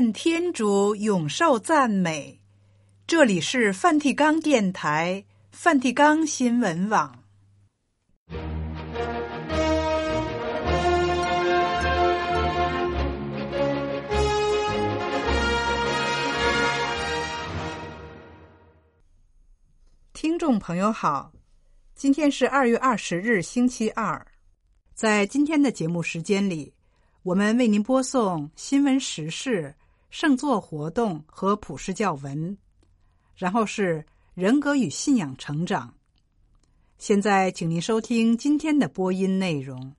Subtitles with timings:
[0.00, 2.40] 愿天主永受赞美。
[3.06, 5.22] 这里是梵蒂冈电台、
[5.52, 7.22] 梵蒂冈新闻网。
[20.14, 21.30] 听众朋友好，
[21.94, 24.26] 今天是二月二十日，星期二。
[24.94, 26.72] 在今天的节目时间里，
[27.22, 29.74] 我们为您播送新闻时事、
[30.10, 32.58] 圣座活动和普世教文，
[33.36, 35.94] 然后是人格与信仰成长。
[36.98, 39.94] 现在，请您收听今天的播音内容。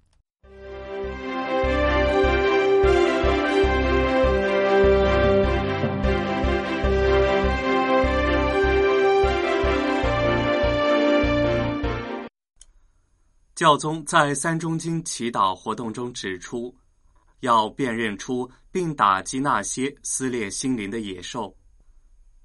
[13.56, 16.76] 教宗在三中经祈祷活动中指出，
[17.42, 21.56] 要辨认出并打击那些撕裂心灵的野兽。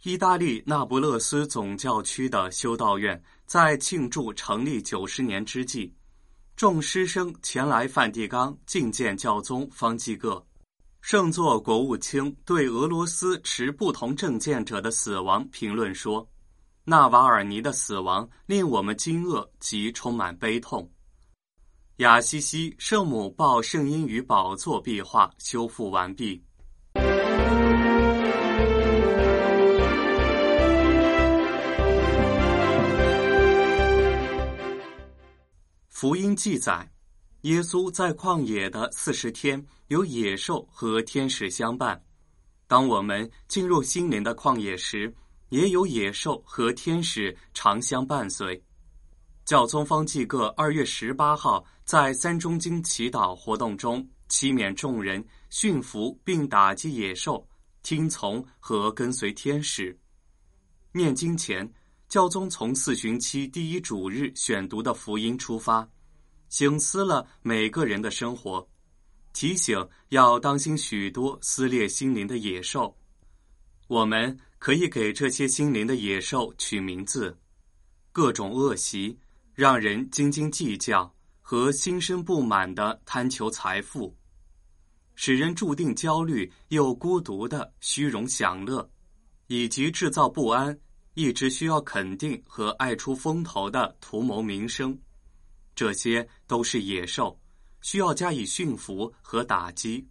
[0.03, 5.93] 意大利那不勒斯总教区的修道院在庆祝成立九十年之际，
[6.55, 10.45] 众师生前来梵蒂冈觐见教宗方济各。
[11.01, 16.29] 圣座国务卿对俄罗斯持不同政见者的死亡评论说
[16.85, 20.89] ：“纳瓦尔尼的死亡令我们惊愕及充满悲痛。”
[21.99, 26.45] 雅西西圣母抱圣婴与宝座壁画修复完毕。
[35.89, 36.87] 福音记载，
[37.43, 41.99] 耶稣在旷野的四十天，有野兽和天使相伴。
[42.67, 45.11] 当我们进入心灵的旷野时，
[45.49, 48.63] 也有野兽和天使常相伴随。
[49.47, 57.47] 教宗方济各二月十八号在三中经祈祷活动中，祈勉众人驯服并打击野兽，
[57.85, 59.97] 听从和跟随天使。
[60.91, 61.73] 念经前，
[62.09, 65.89] 教宗从四旬期第一主日选读的福音出发，
[66.49, 68.69] 醒思了每个人的生活，
[69.33, 72.93] 提醒要当心许多撕裂心灵的野兽。
[73.87, 77.39] 我们可以给这些心灵的野兽取名字，
[78.11, 79.17] 各种恶习。
[79.57, 84.15] 让人斤斤计较和心生不满的贪求财富，
[85.15, 88.87] 使人注定焦虑又孤独的虚荣享乐，
[89.47, 90.79] 以及制造不安、
[91.15, 94.95] 一直需要肯定和爱出风头的图谋名声，
[95.75, 97.41] 这些都是野兽，
[97.81, 100.07] 需要加以驯服和打击，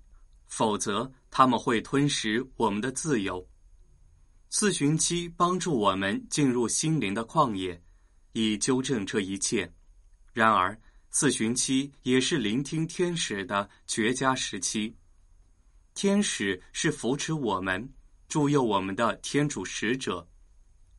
[0.48, 3.48] 否则他们会吞噬我们的自由。
[4.50, 7.80] 四旬期帮助我们进入心灵的旷野。
[8.36, 9.74] 以纠正这一切。
[10.34, 10.78] 然而，
[11.10, 14.94] 四旬期也是聆听天使的绝佳时期。
[15.94, 17.90] 天使是扶持我们、
[18.28, 20.28] 助佑我们的天主使者，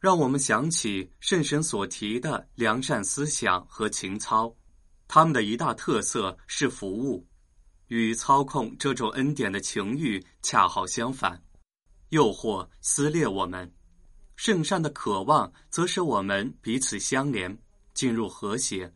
[0.01, 4.57] 让我们想起圣神所提的良善思想和情操。
[5.07, 7.27] 他们的一大特色是服务，
[7.89, 11.41] 与操控这种恩典的情欲恰好相反，
[12.09, 13.71] 诱惑撕裂我们。
[14.37, 17.59] 圣善的渴望，则使我们彼此相连，
[17.95, 18.93] 进入和谐。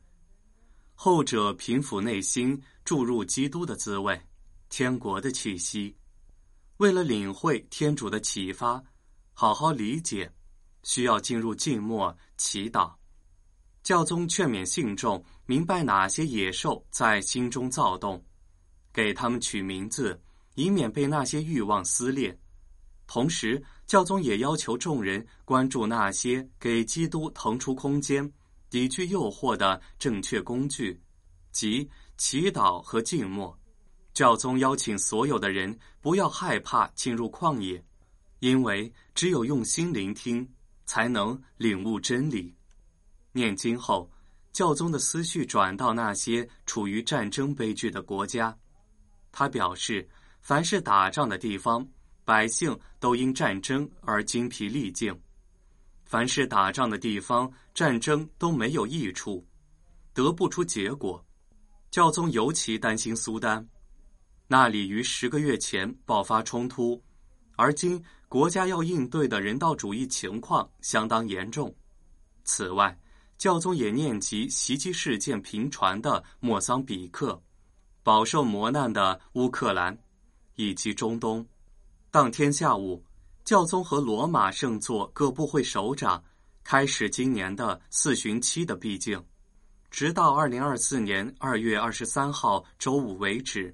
[0.95, 4.21] 后者平抚内心，注入基督的滋味，
[4.69, 5.97] 天国的气息。
[6.77, 8.83] 为了领会天主的启发，
[9.33, 10.31] 好好理解，
[10.83, 12.93] 需要进入静默祈祷。
[13.83, 18.23] 教宗劝勉信众明白哪些野兽在心中躁动，
[18.93, 20.21] 给他们取名字，
[20.55, 22.39] 以免被那些欲望撕裂。
[23.07, 28.33] 同时，教宗也要求众人关注那些给基督腾出空间、
[28.71, 30.97] 抵御诱惑的正确工具，
[31.51, 33.53] 即祈祷和静默。
[34.15, 37.85] 教宗邀请所有的人不要害怕进入旷野，
[38.39, 40.49] 因为只有用心聆听，
[40.87, 42.55] 才能领悟真理。
[43.33, 44.09] 念经后，
[44.53, 48.57] 教宗的思绪转到那些处于战争悲剧的国家，
[49.33, 50.09] 他表示，
[50.41, 51.85] 凡是打仗的地方。
[52.23, 55.13] 百姓都因战争而精疲力尽，
[56.05, 59.45] 凡是打仗的地方，战争都没有益处，
[60.13, 61.25] 得不出结果。
[61.91, 63.67] 教宗尤其担心苏丹，
[64.47, 67.03] 那里于十个月前爆发冲突，
[67.57, 71.75] 而今国家要应对的人道主义情况相当严重。
[72.45, 72.97] 此外，
[73.39, 77.43] 教宗也念及袭击事件频传的莫桑比克，
[78.03, 79.99] 饱受磨难的乌克兰，
[80.57, 81.45] 以及中东。
[82.13, 83.05] 当天下午，
[83.45, 86.21] 教宗和罗马圣座各部会首长
[86.65, 89.25] 开始今年的四旬期的闭境，
[89.93, 93.73] 直到二零二四年二月二十三号周五为止。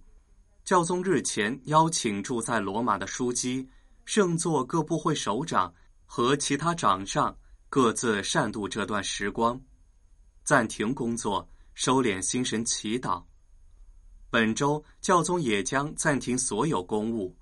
[0.66, 3.66] 教宗日前邀请住在罗马的枢机、
[4.04, 5.72] 圣座各部会首长
[6.04, 7.34] 和其他长上
[7.70, 9.58] 各自善度这段时光，
[10.44, 13.22] 暂停工作，收敛心神，祈祷。
[14.28, 17.34] 本周教宗也将暂停所有公务，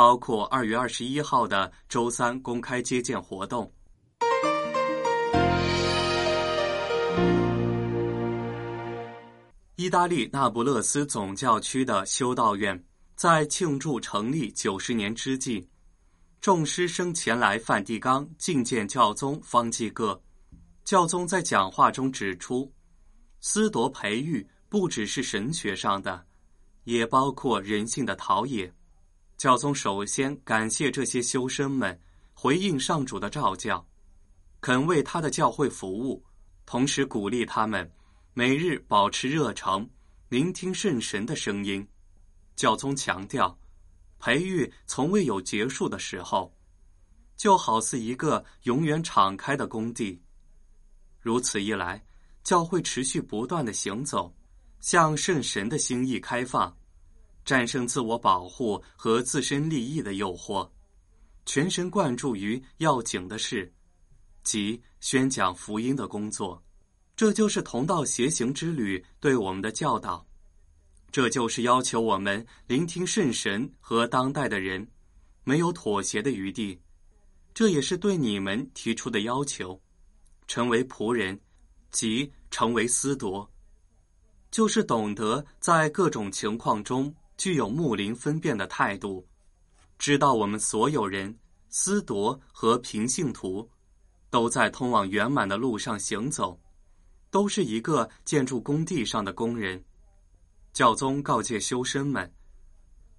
[0.00, 3.70] 包括二月二十一号的周三公开接见活动。
[9.76, 12.82] 意大利那不勒斯总教区的修道院
[13.14, 15.68] 在庆祝成立九十年之际，
[16.40, 20.18] 众师生前来梵蒂冈觐见教宗方济各。
[20.82, 22.72] 教宗在讲话中指出，
[23.42, 26.24] 思铎培育不只是神学上的，
[26.84, 28.72] 也包括人性的陶冶。
[29.40, 31.98] 教宗首先感谢这些修生们
[32.34, 33.82] 回应上主的召教，
[34.60, 36.22] 肯为他的教会服务，
[36.66, 37.90] 同时鼓励他们。
[38.34, 39.88] 每日保持热诚，
[40.28, 41.88] 聆听圣神的声音。
[42.54, 43.58] 教宗强调，
[44.18, 46.54] 培育从未有结束的时候，
[47.34, 50.20] 就好似一个永远敞开的工地。
[51.18, 52.04] 如此一来，
[52.44, 54.36] 教会持续不断的行走，
[54.80, 56.76] 向圣神的心意开放，
[57.44, 60.68] 战胜自我保护和自身利益的诱惑，
[61.46, 63.72] 全神贯注于要紧的事，
[64.42, 66.62] 即宣讲福音的工作。
[67.16, 70.26] 这就是同道协行之旅对我们的教导，
[71.10, 74.88] 这就是要求我们聆听圣神和当代的人，
[75.44, 76.80] 没有妥协的余地。
[77.52, 79.78] 这也是对你们提出的要求，
[80.46, 81.38] 成为仆人，
[81.90, 83.46] 即成为司铎，
[84.50, 89.26] 就是懂得在各种情况中具有睦邻分辨的态度，
[89.98, 91.34] 知道我们所有人，
[91.70, 93.66] 司铎和平信徒，
[94.28, 96.60] 都在通往圆满的路上行走。
[97.30, 99.82] 都是一个建筑工地上的工人。
[100.74, 102.30] 教宗告诫修生们：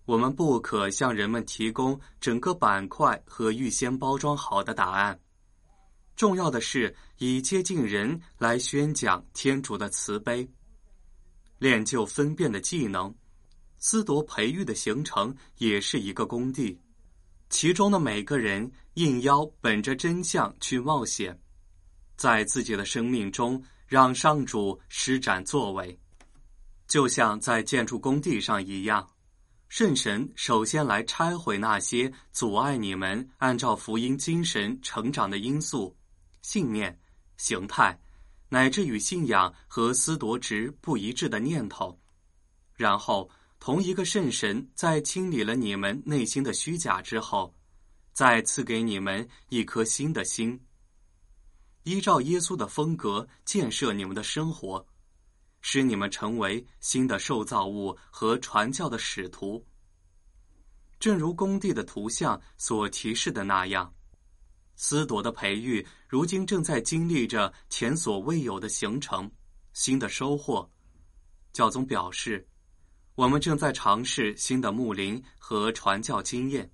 [0.05, 5.19] 我们不可向人们提供整个板块和预先包装好的答案。
[6.15, 10.47] 重要的是以接近人来宣讲天主的慈悲，
[11.57, 13.11] 练就分辨的技能。
[13.81, 16.79] 思铎培育的形成也是一个工地，
[17.49, 21.37] 其中的每个人应邀本着真相去冒险，
[22.15, 23.61] 在自己的生命中。
[23.91, 25.99] 让上主施展作为，
[26.87, 29.05] 就像在建筑工地上一样，
[29.67, 35.93] 圣神首先来拆毁那些阻碍你们按照福音精神成长的因素、
[36.41, 36.97] 信念、
[37.35, 37.99] 形态，
[38.47, 41.99] 乃至与信仰和思夺值不一致的念头。
[42.77, 43.29] 然后，
[43.61, 47.53] 同一个圣神在清理了你们内心的虚假之后，
[48.11, 50.59] 再赐给你们一颗新的心。
[51.83, 54.83] 依照耶稣的风格建设你们的生活，
[55.61, 59.63] 使你们成为新的受造物和传教的使徒。
[60.99, 63.93] 正如工地的图像所提示的那样，
[64.75, 69.31] 思铎的培育如今正在经历着前所未有的形成、
[69.73, 70.67] 新的收获。
[71.53, 72.47] 教宗表示，
[73.21, 76.67] 我们正在尝试新的牧灵和传教经验，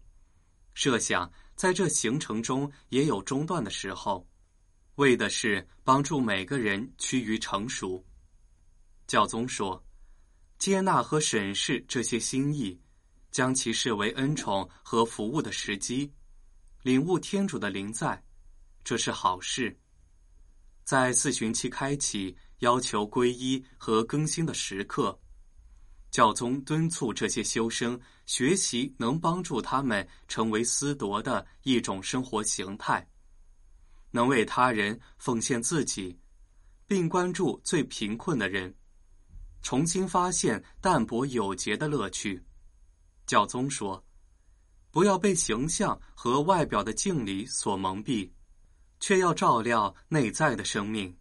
[0.73, 4.25] 设想在这行程中也有中断的时候。
[4.95, 8.01] 为的是帮助每个人趋于成熟。
[9.07, 9.83] 教宗说
[10.57, 12.79] ：“接纳和审视这些心意，
[13.29, 16.09] 将其视为恩宠和服务的时机，
[16.81, 18.23] 领悟天主的灵在，
[18.85, 19.77] 这是好事。
[20.85, 25.19] 在四旬期开启要求皈依和更新的时刻，
[26.11, 33.07] 教宗敦促这些修生学习能帮助他们成为思铎的一种生活形态。”
[34.09, 36.17] 能为他人奉献自己，
[36.87, 38.73] 并关注最贫困的人，
[39.61, 42.41] 重新发现淡泊有节的乐趣。
[43.25, 44.03] 教宗说
[44.89, 48.31] ：“不要被形象和外表的敬礼所蒙蔽，
[49.01, 51.15] 却要照料内在的生命，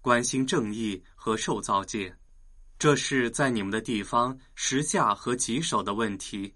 [0.00, 2.16] 关心正义和受造界。
[2.80, 6.54] 这是在你们的地方时下和棘手的问题。”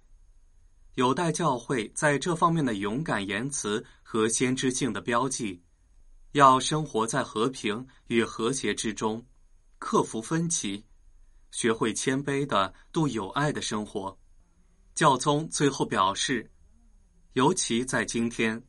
[0.97, 5.61] 有待教会在这方面的勇敢言辞和先知性的标记，
[6.33, 9.23] 要生活在和平与和谐之中，
[9.78, 10.83] 克服分歧，
[11.50, 14.16] 学会谦卑的度有爱的生活。
[14.95, 16.50] 教宗最后表示，
[17.35, 18.62] 尤其在今天，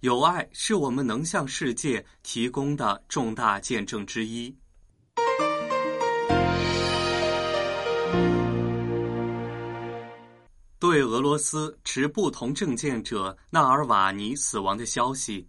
[0.00, 4.54] 有爱是我们能向世界提供的重大见证之一。
[10.82, 15.48] 对俄罗斯持不同政见者纳尔瓦尼死亡的消息，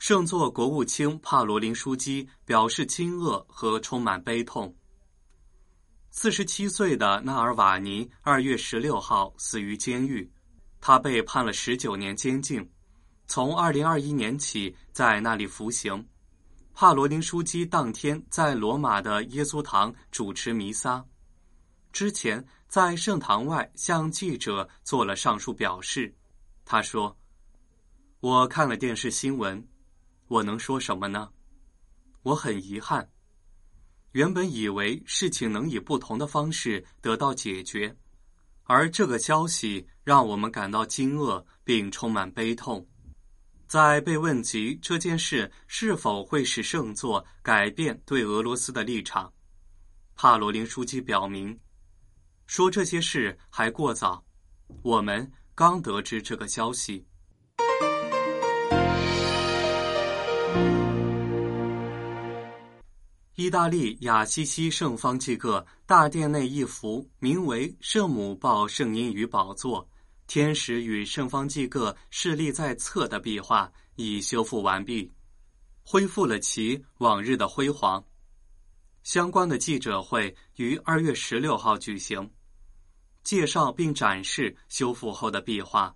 [0.00, 4.74] 圣座国务卿帕罗林书记表示惊愕和充满悲痛。
[6.10, 10.28] 四十七岁的纳尔瓦尼二月十六号死于监狱，
[10.80, 12.68] 他被判了十九年监禁，
[13.28, 16.04] 从二零二一年起在那里服刑。
[16.72, 21.04] 帕罗林枢机当天在罗马的耶稣堂主持弥撒，
[21.92, 26.12] 之前在圣堂外向记者做了上述表示。
[26.64, 27.16] 他说
[28.18, 29.64] ：“我看了电视新闻，
[30.26, 31.30] 我能说什么呢？
[32.24, 33.08] 我很遗憾。”
[34.10, 37.96] 原本以为事情能以不同的方式得到解决，
[38.64, 42.84] 而这个消息让我们感到惊愕并充满悲痛。
[43.68, 49.32] 在被问及这件事是否会使圣座改变对俄罗斯的立场，
[50.16, 51.56] 帕罗林书记表明
[52.46, 54.24] 说：“这些事还过早，
[54.82, 57.04] 我们刚得知这个消息。”
[63.36, 69.88] 意大利雅西西圣方济各大殿内一幅名为《圣母抱圣婴与宝座，
[70.28, 75.12] 天使与圣方济各侍立在侧》的壁画已修复完毕，
[75.84, 78.04] 恢复了其往日的辉煌。
[79.02, 82.30] 相关的记者会于二月十六号举行，
[83.24, 85.92] 介绍并展示修复后的壁画。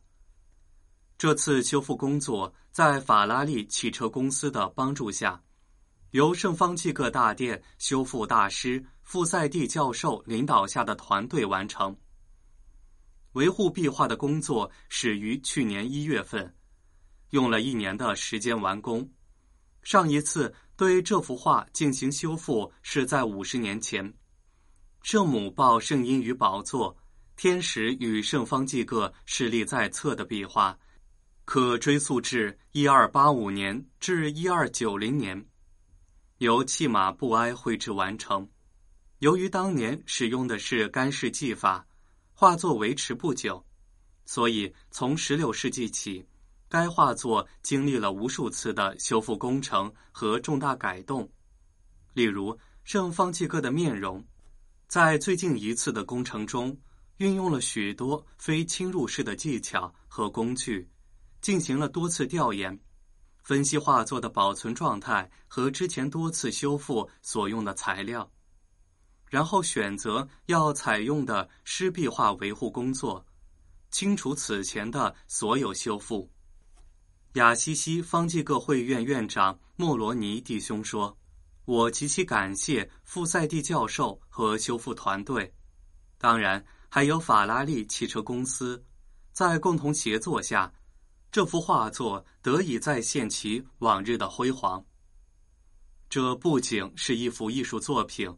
[1.16, 5.40] 这次修复工作在法拉利汽车公司的帮助下。
[6.12, 11.94] 由圣方济各大殿修复大师傅塞蒂教授领导下的团队完成。
[13.32, 16.54] 维护壁画的工作始于去年一月份，
[17.30, 19.06] 用了一年的时间完工。
[19.82, 24.14] 上一次对这幅画进行修复是在五十年前。
[25.02, 26.96] 圣母抱圣婴与宝座，
[27.38, 30.76] 天使与圣方济各侍立在侧的壁画，
[31.44, 35.46] 可追溯至一二八五年至一二九零年。
[36.38, 38.48] 由契马布埃绘制完成。
[39.20, 41.86] 由于当年使用的是干式技法，
[42.34, 43.64] 画作维持不久，
[44.24, 46.26] 所以从16世纪起，
[46.68, 51.30] 该画作经历了无数次的修复工程和重大改动。
[52.14, 54.24] 例如，圣方济各的面容，
[54.88, 56.76] 在最近一次的工程中，
[57.18, 60.88] 运用了许多非侵入式的技巧和工具，
[61.40, 62.78] 进行了多次调研。
[63.42, 68.30] 分析画作的保存状态和之前多次修复所用的材料，
[69.26, 73.24] 然后选择要采用的湿壁画维护工作，
[73.90, 76.30] 清除此前的所有修复。
[77.34, 81.16] 雅西西方济各会院院长莫罗尼弟兄说
[81.64, 85.50] ：“我极其感谢富塞蒂教授和修复团队，
[86.18, 88.84] 当然还有法拉利汽车公司，
[89.32, 90.72] 在共同协作下。”
[91.30, 94.82] 这幅画作得以再现其往日的辉煌。
[96.08, 98.34] 这不仅是一幅艺术作品，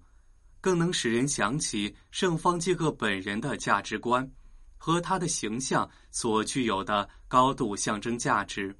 [0.60, 4.28] 更能使人想起圣方济各本人的价值观
[4.76, 8.76] 和他的形象所具有的高度象征价值。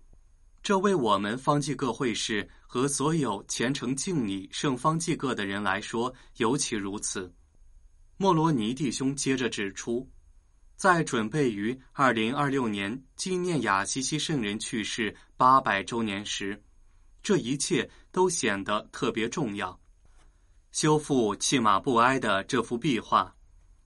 [0.61, 7.33] 这为我们方济各会士和所有虔诚敬礼圣方济各的人来说尤其如此。
[8.23, 10.07] 莫罗尼弟兄接着指出。
[10.77, 16.63] 在准备于二零二六年纪念雅西西圣人去世八百周年时，
[17.23, 19.81] 这一切都显得特别重要。
[20.71, 23.35] 修复契马布埃的这幅壁画，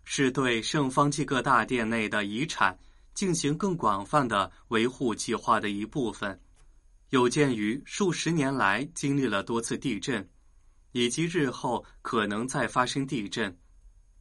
[0.02, 2.76] 是对圣方济各大殿内的遗产
[3.14, 6.36] 进行更广泛的维护计划的一部分。
[7.10, 10.28] 有鉴于数十年来经历了多次地震，
[10.90, 13.56] 以及日后可能再发生地震，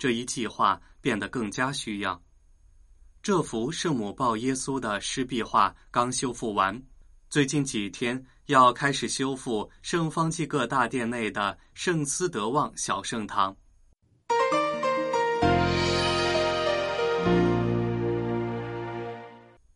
[0.04, 2.22] 这一计划变得更加需要。
[3.22, 6.78] 这幅圣母抱耶稣的湿壁画刚修复完，
[7.30, 13.56] 最近几天要开始修复圣方济各大殿内的圣斯德旺小圣堂。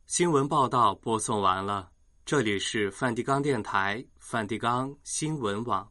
[0.07, 1.89] 新闻报道播送完了，
[2.25, 5.89] 这里是梵蒂冈电台梵蒂冈新闻网。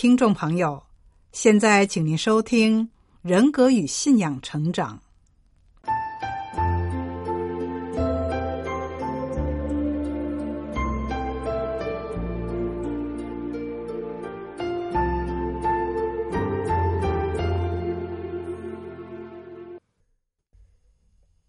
[0.00, 0.82] 听众朋友，
[1.30, 2.82] 现在请您收听
[3.20, 4.98] 《人格与信仰成长》。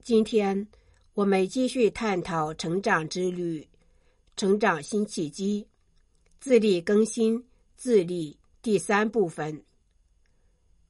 [0.03, 0.67] 今天
[1.13, 3.65] 我们继续探讨成长之旅，
[4.35, 5.65] 成长新契机，
[6.41, 7.41] 自力更新，
[7.77, 8.40] 自立。
[8.63, 9.63] 第三部分，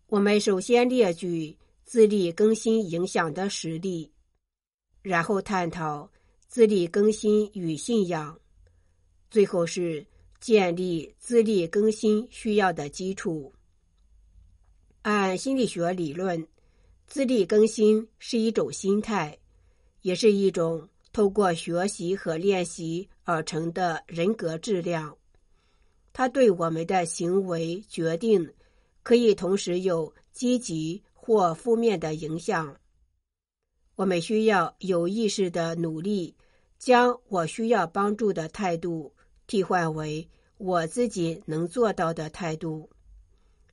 [0.08, 4.12] 我们首先列举自力更新影响的实例。
[5.02, 6.12] 然后探讨
[6.50, 8.38] 自力更新与信仰，
[9.30, 10.06] 最后是
[10.42, 13.54] 建立自力更新需要的基础。
[15.04, 16.46] 按心理学理论，
[17.08, 19.38] 自力更新是一种心态，
[20.02, 25.18] 也是一种透过学习和练习而成的人格质量。
[26.14, 28.54] 它对我们的行为决定
[29.04, 32.78] 可以同时有积极或负面的影响。
[33.96, 36.36] 我们需要有意识的努力，
[36.78, 39.14] 将我需要帮助的态度
[39.48, 42.90] 替换为我自己能做到的态度。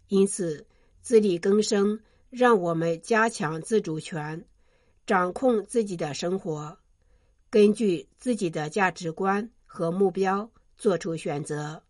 [0.09, 0.67] 因此。
[1.01, 4.45] 自力更生，让我们加强自主权，
[5.07, 6.77] 掌控自己的生活，
[7.49, 11.83] 根据自己的价值观和目标做出选择，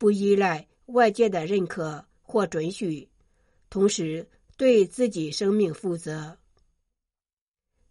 [0.00, 3.06] 不依赖外界的认可或准许，
[3.68, 4.26] 同时
[4.56, 6.38] 对自己生命负责。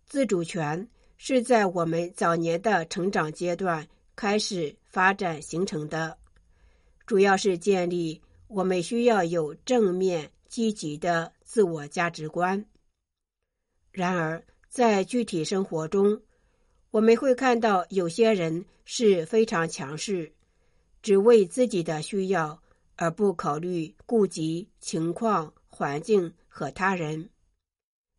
[0.07, 6.17] 自主权是在我们早年的成长阶段开始发展形成的，
[7.05, 8.19] 主要是建立。
[8.47, 12.65] 我们需要有正面、积极的自我价值观。
[13.91, 16.19] 然而，在具体生活中，
[16.89, 20.33] 我们会看到有些人是非常强势，
[21.01, 22.61] 只为自己的需要
[22.95, 27.29] 而不考虑顾及情况、环境和他人，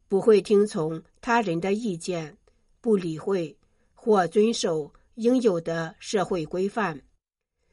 [0.09, 2.37] 不会听从他人的意见，
[2.81, 3.57] 不理会
[3.95, 7.03] 或遵守应有的社会规范，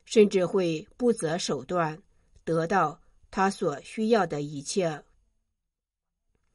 [0.06, 2.02] 甚至会不择手段。
[2.44, 5.04] 得到他所需要的一切。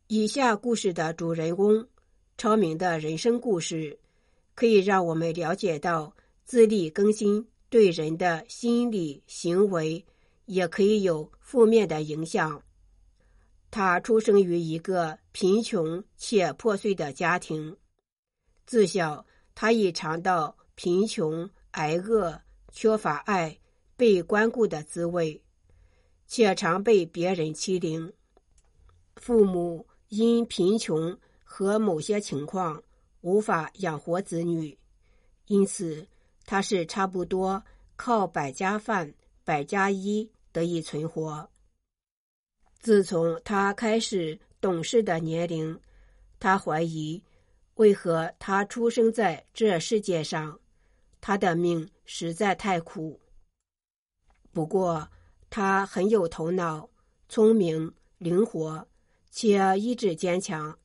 [0.07, 1.87] 以下故事的主人公
[2.39, 3.99] 超明的人生故事，
[4.55, 6.17] 可以让我们了解到
[6.47, 10.05] 自力更新对人的心理行为
[10.45, 12.63] 也可以有负面的影响。
[13.71, 17.75] 他出生于一个贫穷且破碎的家庭，
[18.67, 22.39] 自小他已尝到贫穷、挨饿、
[22.73, 23.59] 缺乏爱、
[23.97, 25.43] 被关顾的滋味。
[26.27, 28.13] 且常被别人欺凌，
[29.17, 32.83] 父母因贫穷和某些情况
[33.23, 34.77] 无法养活子女，
[35.47, 36.07] 因此
[36.45, 37.63] 他是差不多
[37.97, 41.49] 靠百家饭、百家衣得以存活。
[42.79, 45.81] 自从他开始懂事的年龄，
[46.41, 47.23] 他怀疑
[47.75, 50.59] 为何他出生在这世界上，
[51.21, 53.21] 他的命实在太苦。
[54.53, 55.09] 不过。
[55.55, 56.89] 他很有头脑，
[57.29, 58.89] 聪明、灵活，
[59.31, 60.79] 且意志坚强，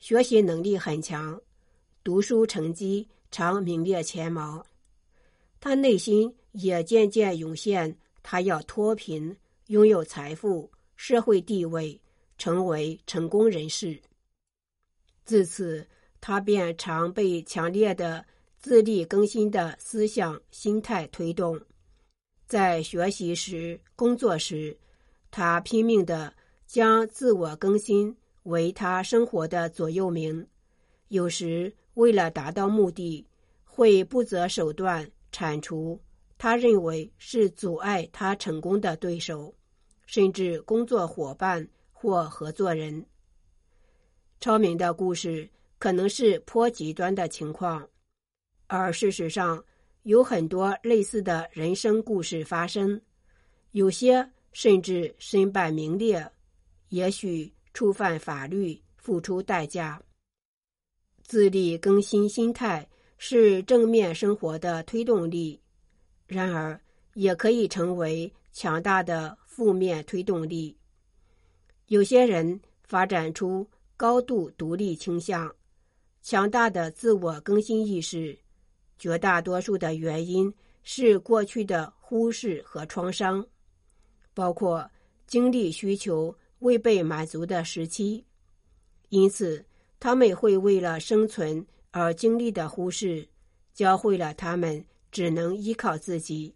[0.00, 1.40] 学习能力很强，
[2.02, 4.66] 读书成绩常名列前茅。
[5.60, 12.00] 他内心也渐渐涌现，他要脱贫，拥有财富、社会地位，
[12.38, 14.00] 成为成功人士。
[15.24, 15.86] 自此，
[16.20, 18.24] 他便常被强烈的
[18.58, 21.60] 自力更新的思想心态推动。
[22.46, 24.76] 在学习时、工作时，
[25.30, 26.32] 他拼命的
[26.66, 30.44] 将自我更新为他生活的左右铭。
[31.08, 33.24] 有时，为了达到目的，
[33.64, 36.00] 会不择手段铲除
[36.38, 39.54] 他认为是阻碍他成功的对手，
[40.06, 43.04] 甚至工作伙伴或合作人。
[44.40, 47.88] 超明的故事可能是颇极端的情况，
[48.66, 49.62] 而事实上。
[50.04, 52.98] 有很多类似的人生故事发生，
[53.72, 56.26] 有些甚至身败名裂，
[56.88, 60.02] 也许触犯法律，付出代价。
[61.22, 62.88] 自力更新心态
[63.22, 65.60] 是正面生活的推动力，
[66.26, 66.80] 然而
[67.12, 70.74] 也可以成为强大的负面推动力。
[71.88, 75.54] 有些人发展出高度独立倾向，
[76.22, 78.36] 强大的自我更新意识。
[78.98, 80.52] 绝大多数的原因
[80.82, 83.46] 是过去的忽视和创伤，
[84.32, 84.90] 包括
[85.26, 88.24] 精力需求未被满足的时期，
[89.10, 89.62] 因此
[89.98, 93.28] 他们会为了生存而经历的忽视，
[93.74, 96.54] 教会了他们只能依靠自己。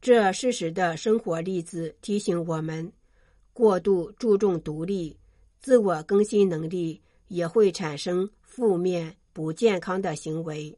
[0.00, 2.92] 这事实的生活例子提醒我们，
[3.52, 5.18] 过度注重独立、
[5.60, 10.76] 自我更新能力也会产生负面不健康的行为。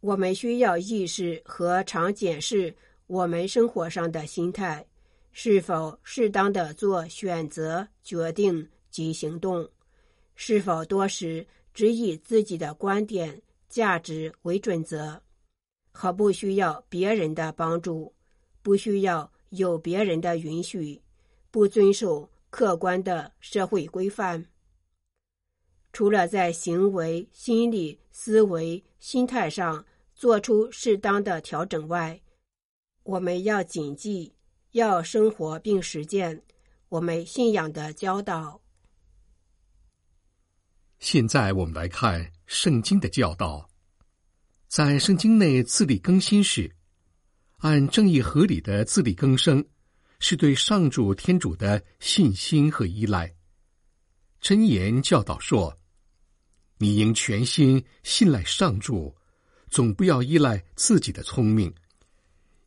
[0.00, 2.74] 我们需要意识和常检视
[3.06, 4.86] 我们生活上的心态，
[5.32, 9.66] 是否适当的做选择、决定及行动，
[10.34, 15.20] 是否多时只以自己的观点、价值为准则，
[15.90, 18.14] 和不需要别人的帮助，
[18.62, 21.02] 不需要有别人的允许，
[21.50, 24.46] 不遵守客观的社会规范。
[25.92, 29.84] 除了在行为、心理、思维、心态上
[30.14, 32.20] 做出适当的调整外，
[33.02, 34.32] 我们要谨记，
[34.72, 36.42] 要生活并实践
[36.88, 38.60] 我们信仰的教导。
[41.04, 43.68] 现在我们来看圣经的教导，
[44.68, 46.74] 在圣经内自力更新时，
[47.58, 49.62] 按正义合理的自力更生，
[50.18, 53.30] 是对上主天主的信心和依赖。
[54.40, 55.78] 真言教导说
[56.80, 59.14] ：“你应全心信赖上主，
[59.68, 61.70] 总不要依赖自己的聪明。”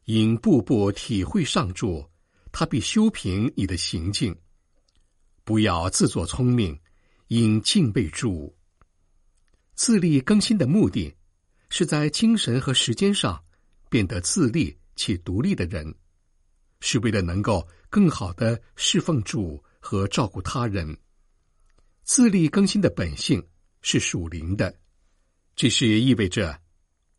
[0.06, 2.08] 应步步体会上主，
[2.52, 4.38] 他必修平你的行径。
[5.44, 6.80] 不要自作聪明，
[7.28, 8.56] 应敬备主。
[9.76, 11.16] 自力更新的目的，
[11.70, 13.44] 是在精神和时间上
[13.90, 15.94] 变得自立且独立的人，
[16.80, 20.98] 是为了能够更好的侍奉主和照顾他人。
[22.04, 23.46] 自力更新的本性
[23.82, 24.74] 是属灵的，
[25.56, 26.60] 这是意味着。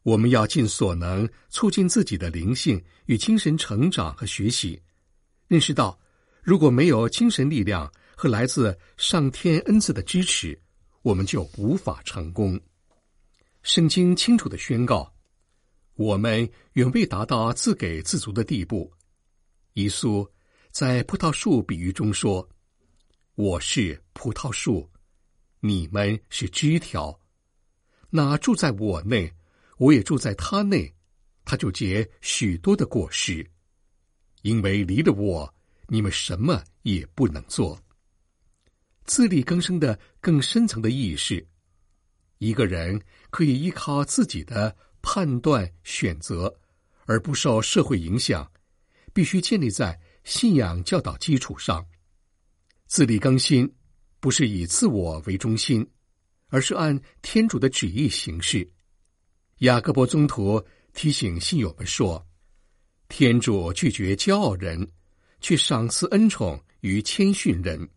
[0.04, 4.80] 我们要尽所能促进自己的灵性与精神成长和学习，
[5.48, 6.00] 认识到，
[6.42, 10.60] 如果没有精神力量和来自上天恩赐的支持，
[11.02, 12.60] 我们就无法成功。
[13.62, 15.14] 圣经清楚的宣告，
[15.94, 18.92] 我们远未达到自给自足的地步。
[19.74, 20.28] 耶稣
[20.72, 22.48] 在葡萄树比喻中说
[23.36, 24.90] ：“我是葡萄树，
[25.60, 27.20] 你们是枝条，
[28.10, 29.32] 那住在我内。”
[29.78, 30.92] 我也住在他内，
[31.44, 33.48] 他就结许多的果实，
[34.42, 35.54] 因为离了我，
[35.86, 37.80] 你们什么也不能做。
[39.08, 41.44] 自力更生的更深层的意义是，
[42.36, 46.54] 一个人可以依靠自己的判断选择，
[47.06, 48.48] 而不受社会影响，
[49.14, 51.82] 必须建立在信仰教导基础上。
[52.86, 53.74] 自力更新
[54.20, 55.88] 不是以自我为中心，
[56.48, 58.70] 而是按天主的旨意行事。
[59.60, 62.24] 雅各伯宗徒提醒信友们说
[63.08, 64.86] ：“天主拒绝骄傲人，
[65.40, 67.88] 却赏赐恩宠于谦逊人。”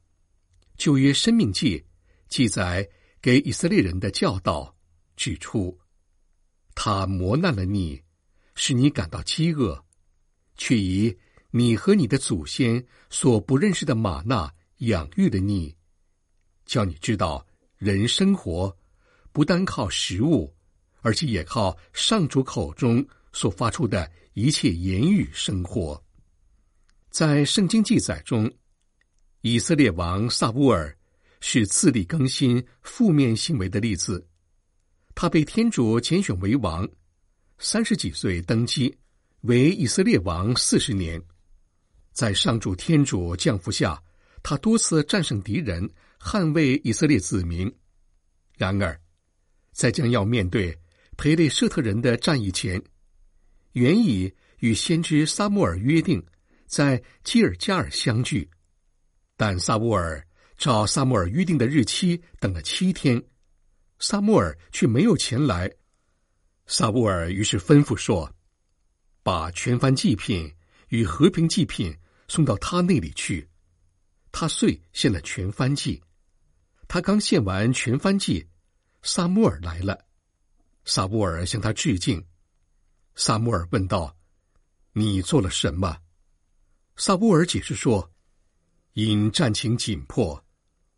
[0.82, 1.86] 旧约生命记
[2.28, 2.89] 记载
[3.22, 4.76] 给以色列人的教导
[5.15, 5.80] 指出
[6.74, 8.02] ：“他磨难了你，
[8.56, 9.86] 使你感到饥饿，
[10.58, 11.15] 却以
[11.52, 15.76] 你和你的祖先所不认识的玛纳养育了你，
[16.65, 17.46] 叫你知道
[17.78, 18.76] 人生活
[19.32, 20.52] 不单靠食物。”
[21.04, 26.04] 而且也靠上主口中所发出的一切言语生活。
[27.12, 28.52] 在圣经记载中，
[29.41, 30.95] 以色列王萨乌尔
[31.39, 34.27] 是自力更新负面行为的例子。
[35.15, 36.88] 他被天主拣选为王，
[37.58, 38.95] 三十几岁登基，
[39.41, 41.21] 为以色列王四十年。
[42.13, 44.01] 在上主天主降福下，
[44.43, 47.73] 他多次战胜敌人，捍卫以色列子民。
[48.58, 48.99] 然而，
[49.71, 50.77] 在将要面对。
[51.17, 52.82] 培列舍特人的战役前，
[53.73, 56.23] 原已与先知萨穆尔约定
[56.65, 58.49] 在基尔加尔相聚，
[59.41, 60.23] 但萨穆尔
[60.56, 63.19] 照萨穆尔约定的日期等了七天，
[63.97, 65.67] 萨穆尔却没有前来。
[66.67, 68.32] 萨穆尔于是吩咐说
[69.23, 70.54] ：“把全番祭品
[70.89, 73.49] 与和平祭品送到他那里去。”
[74.32, 75.99] 他遂献了全番祭。
[76.88, 78.47] 他刚献完全番祭，
[79.01, 80.06] 萨穆尔来了。
[80.86, 82.23] 萨布尔向他致敬。
[83.15, 84.15] 萨穆尔问道
[84.93, 85.97] ：“你做了什么？”
[86.95, 88.08] 萨布尔解释说
[88.93, 90.43] ：“因战情紧迫，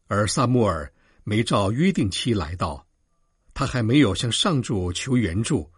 [0.07, 0.91] 而萨穆尔
[1.23, 2.87] 没照约定期来到，
[3.53, 5.71] 他还没有向上主求援助，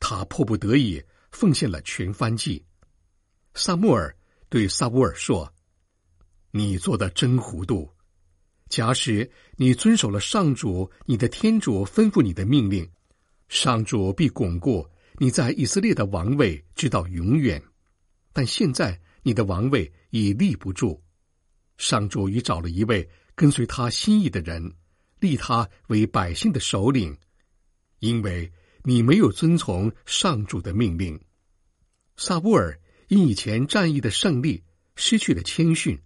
[0.00, 2.64] 他迫不得已奉献了全番祭。”
[3.54, 4.16] 萨穆尔
[4.48, 5.52] 对萨乌尔说
[6.52, 7.90] ：“你做的真糊涂！
[8.70, 12.90] 假使你遵守了上主你的天主吩咐你的命令。”
[13.50, 14.88] 上主必巩固
[15.18, 17.62] 你在以色列的王位，直到永远。
[18.32, 21.01] 但现在你的王位已立不住。
[21.82, 24.72] 上主已找了一位跟随他心意的人，
[25.18, 27.18] 立他为百姓的首领，
[27.98, 28.52] 因为
[28.84, 31.20] 你没有遵从上主的命令。
[32.16, 34.62] 萨布尔因以前战役的胜利
[34.94, 35.98] 失去了谦逊，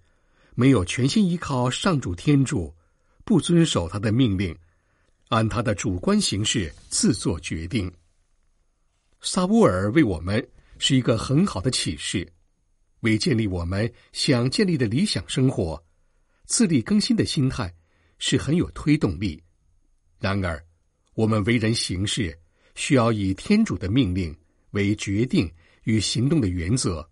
[0.54, 2.74] 没有全心依靠上主天主，
[3.26, 4.56] 不遵守他的命令。
[5.28, 7.92] 按他的主观形式自作决定。
[9.20, 12.32] 萨乌尔为我们是一个很好的启示，
[13.06, 15.80] 为建立我们想建立的理想生活，
[16.44, 17.72] 自力更新的心态
[18.18, 19.40] 是很有推动力。
[20.18, 20.60] 然而，
[21.14, 22.36] 我们为人行事
[22.74, 24.36] 需要以天主的命令
[24.72, 25.48] 为决定
[25.84, 27.08] 与行动的原则。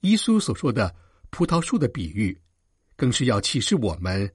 [0.00, 0.94] 耶稣所说的
[1.30, 2.38] 葡萄树的比喻，
[2.94, 4.30] 更是要启示我们。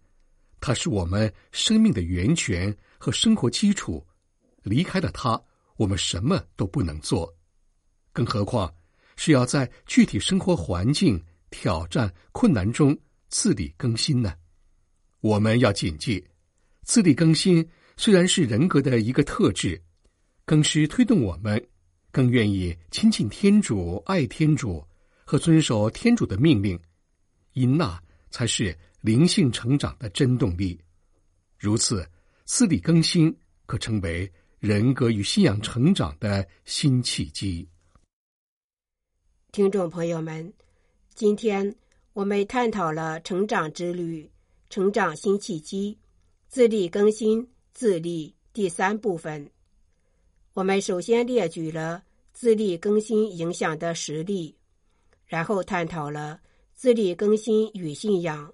[0.60, 4.04] 它是我们生命的源泉和生活基础。
[4.64, 5.40] 离开了它，
[5.78, 7.32] 我们什么都不能做。
[8.12, 8.74] 更何况
[9.24, 12.98] 是要在具体生活环境、挑战、困难中
[13.30, 14.34] 自力更新呢？
[15.20, 16.26] 我们要谨记，
[16.82, 17.64] 自力更新
[17.98, 19.80] 虽然是人格的一个特质，
[20.44, 21.64] 更是推动我们
[22.12, 24.84] 更愿意亲近天主、爱天主
[25.24, 26.80] 和遵守天主的命令，
[27.54, 28.76] 因那才是。
[29.02, 30.80] 灵性成长的真动力，
[31.58, 32.08] 如此
[32.46, 37.68] 自力更新可成为人格与信仰成长的新契机。
[39.52, 40.54] 听众朋友们，
[41.14, 41.76] 今天
[42.14, 44.32] 我们探讨了成长之旅、
[44.70, 45.98] 成长新契机、
[46.48, 49.52] 自力更新、自立第三部分。
[50.54, 54.56] 我们首先列举了自力更新影响的实例，
[55.26, 56.40] 然后探讨了
[56.74, 58.50] 自力更新与信仰。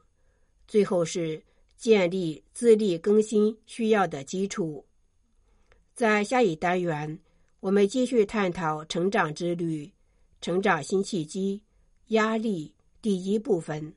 [0.67, 1.39] 最后是
[1.75, 4.83] 建立自力更新需要的基础。
[5.93, 7.19] 在下一单元，
[7.59, 9.91] 我们继续探讨成长之旅、
[10.41, 11.61] 成长新契机、
[12.07, 13.93] 压力第一部分。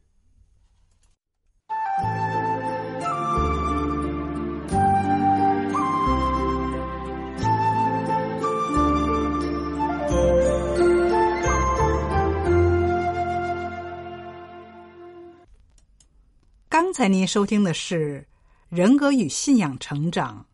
[16.68, 18.26] 刚才您收听的是
[18.76, 20.44] 《人格与信仰成长》，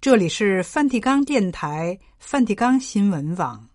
[0.00, 3.73] 这里是梵蒂冈电台、梵蒂冈新闻网。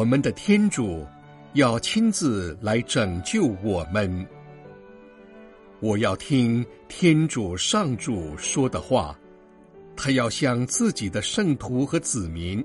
[0.00, 1.06] 我们的天主
[1.52, 4.26] 要亲自来拯救我们。
[5.78, 9.14] 我要听天主上主说的话，
[9.94, 12.64] 他要向自己的圣徒和子民，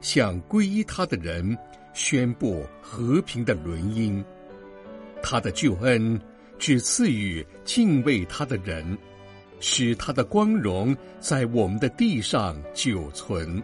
[0.00, 1.54] 向皈依他的人
[1.92, 4.24] 宣布和平的轮音。
[5.22, 6.18] 他的救恩
[6.58, 8.96] 只赐予敬畏他的人，
[9.60, 13.62] 使他的光荣在我们的地上久存。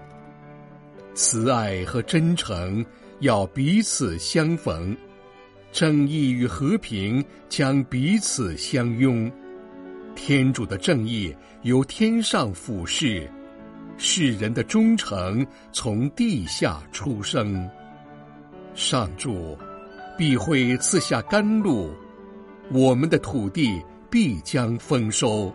[1.15, 2.85] 慈爱和真诚
[3.21, 4.97] 要彼此相逢。
[5.73, 9.31] 正义与和平将彼此相拥，
[10.15, 13.31] 天主的正义由天上俯视，
[13.99, 17.69] 世人的忠诚从地下出生。
[18.75, 19.57] 上主
[20.17, 21.91] 必会赐下甘露，
[22.71, 25.53] 我们的土地必将丰收。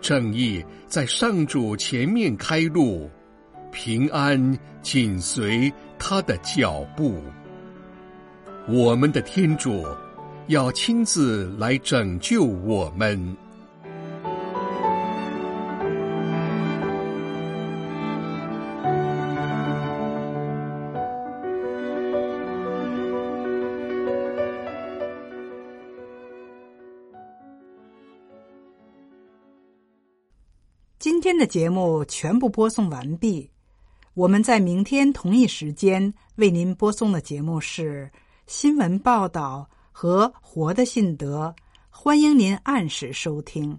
[0.00, 3.10] 正义在上主前面开路，
[3.74, 7.20] 平安紧随他的脚步。
[8.68, 9.84] 我们的天主
[10.46, 13.36] 要亲自来拯救我们。
[31.04, 33.50] 今天的节目全部播送完毕，
[34.14, 38.10] 我们在明天同一时间为您播送的节目是。
[38.46, 41.54] 新闻报道和活的信德，
[41.88, 43.78] 欢迎您按时收听。